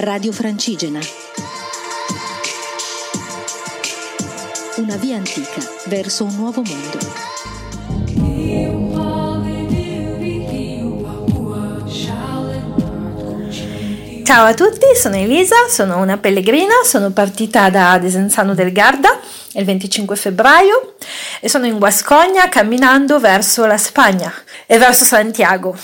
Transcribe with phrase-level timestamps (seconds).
[0.00, 1.00] Radio Francigena.
[4.76, 6.98] Una via antica verso un nuovo mondo.
[14.22, 19.18] Ciao a tutti, sono Elisa, sono una pellegrina, sono partita da Desenzano del Garda
[19.54, 20.94] il 25 febbraio
[21.40, 24.32] e sono in Guascogna camminando verso la Spagna
[24.66, 25.76] e verso Santiago.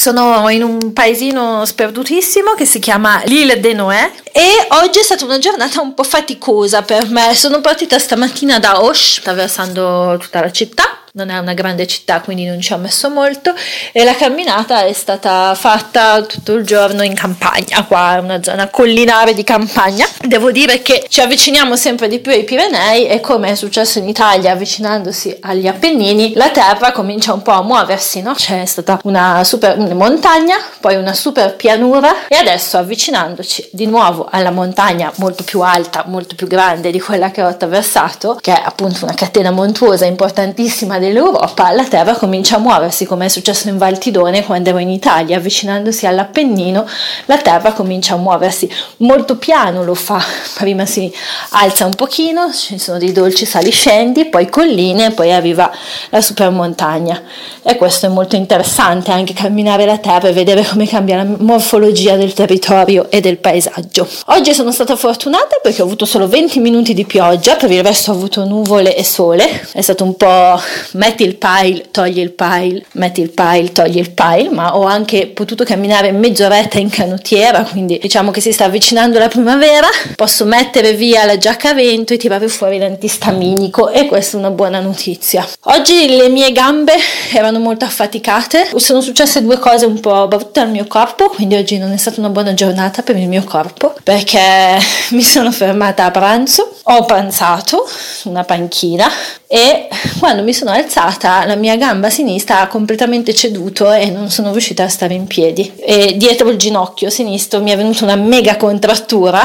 [0.00, 5.26] Sono in un paesino sperdutissimo che si chiama L'Île de Noé e oggi è stata
[5.26, 7.34] una giornata un po' faticosa per me.
[7.34, 12.46] Sono partita stamattina da Osh, attraversando tutta la città non è una grande città, quindi
[12.46, 13.52] non ci ho messo molto
[13.92, 18.68] e la camminata è stata fatta tutto il giorno in campagna, qua è una zona
[18.68, 20.06] collinare di campagna.
[20.20, 24.08] Devo dire che ci avviciniamo sempre di più ai Pirenei e come è successo in
[24.08, 28.34] Italia avvicinandosi agli Appennini, la terra comincia un po' a muoversi, no?
[28.34, 34.50] C'è stata una super montagna, poi una super pianura e adesso avvicinandoci di nuovo alla
[34.50, 39.04] montagna molto più alta, molto più grande di quella che ho attraversato, che è appunto
[39.04, 44.44] una catena montuosa importantissima dell'Europa, la Terra comincia a muoversi, come è successo in Valtidone
[44.44, 46.86] quando ero in Italia, avvicinandosi all'Appennino,
[47.24, 50.22] la Terra comincia a muoversi molto piano, lo fa,
[50.54, 51.12] prima si
[51.50, 55.68] alza un pochino, ci sono dei dolci saliscendi, poi colline, poi arriva
[56.10, 57.20] la supermontagna.
[57.62, 62.16] E questo è molto interessante, anche camminare la Terra e vedere come cambia la morfologia
[62.16, 64.06] del territorio e del paesaggio.
[64.26, 68.12] Oggi sono stata fortunata perché ho avuto solo 20 minuti di pioggia, per il resto
[68.12, 70.60] ho avuto nuvole e sole, è stato un po'
[70.92, 75.26] metti il pile, togli il pile, metti il pile, togli il pile, ma ho anche
[75.28, 80.94] potuto camminare mezz'oretta in canottiera, quindi diciamo che si sta avvicinando la primavera, posso mettere
[80.94, 85.46] via la giacca a vento e tirare fuori l'antistaminico e questa è una buona notizia.
[85.64, 86.94] Oggi le mie gambe
[87.32, 91.78] erano molto affaticate, sono successe due cose un po' brutte al mio corpo, quindi oggi
[91.78, 94.40] non è stata una buona giornata per il mio corpo perché
[95.10, 99.10] mi sono fermata a pranzo, ho pranzato su una panchina
[99.46, 99.88] e
[100.18, 104.84] quando mi sono alzata la mia gamba sinistra ha completamente ceduto e non sono riuscita
[104.84, 109.42] a stare in piedi e dietro il ginocchio sinistro mi è venuta una mega contrattura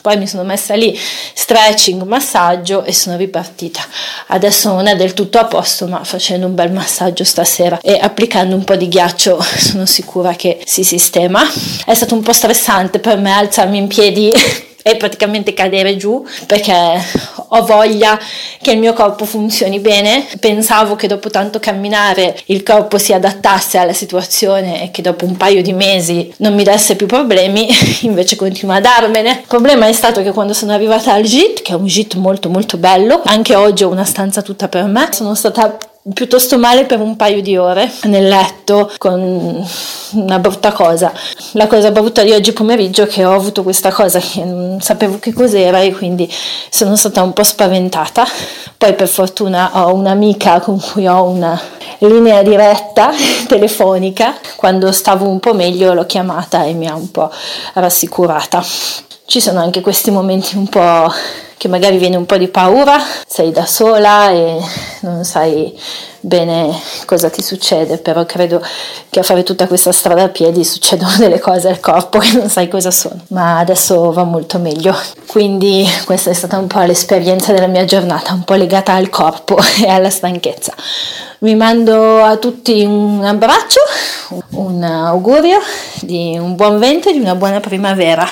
[0.00, 3.80] poi mi sono messa lì stretching, massaggio e sono ripartita.
[4.28, 8.54] Adesso non è del tutto a posto, ma facendo un bel massaggio stasera e applicando
[8.54, 11.42] un po' di ghiaccio sono sicura che si sistema.
[11.84, 14.32] È stato un po' stressante per me alzarmi in piedi
[14.90, 16.74] e praticamente cadere giù perché
[17.50, 18.18] ho voglia
[18.60, 20.26] che il mio corpo funzioni bene.
[20.40, 25.36] Pensavo che dopo tanto camminare il corpo si adattasse alla situazione e che dopo un
[25.36, 27.68] paio di mesi non mi desse più problemi,
[28.02, 29.30] invece continua a darmene.
[29.30, 32.48] Il problema è stato che quando sono arrivata al git, che è un git molto
[32.48, 35.76] molto bello, anche oggi ho una stanza tutta per me, sono stata
[36.14, 39.66] piuttosto male per un paio di ore nel letto con
[40.12, 41.12] una brutta cosa.
[41.52, 45.18] La cosa brutta di oggi pomeriggio è che ho avuto questa cosa che non sapevo
[45.18, 46.32] che cos'era e quindi
[46.70, 48.26] sono stata un po' spaventata.
[48.76, 51.60] Poi per fortuna ho un'amica con cui ho una
[51.98, 53.10] linea diretta
[53.46, 54.36] telefonica.
[54.56, 57.30] Quando stavo un po' meglio l'ho chiamata e mi ha un po'
[57.74, 58.64] rassicurata.
[59.26, 61.12] Ci sono anche questi momenti un po'
[61.58, 64.58] che magari viene un po' di paura, sei da sola e
[65.02, 65.78] non sai
[66.20, 68.62] bene cosa ti succede, però credo
[69.10, 72.48] che a fare tutta questa strada a piedi succedono delle cose al corpo che non
[72.48, 74.96] sai cosa sono, ma adesso va molto meglio.
[75.26, 79.58] Quindi questa è stata un po' l'esperienza della mia giornata, un po' legata al corpo
[79.82, 80.74] e alla stanchezza.
[81.40, 83.80] Vi mando a tutti un abbraccio,
[84.50, 85.58] un augurio
[86.00, 88.28] di un buon vento e di una buona primavera.